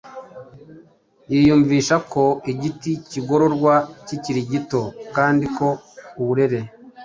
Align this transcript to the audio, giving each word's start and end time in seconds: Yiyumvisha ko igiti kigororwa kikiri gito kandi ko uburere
Yiyumvisha 1.31 1.95
ko 2.11 2.23
igiti 2.51 2.91
kigororwa 3.09 3.73
kikiri 4.07 4.41
gito 4.51 4.81
kandi 5.15 5.45
ko 5.57 5.67
uburere 6.21 6.59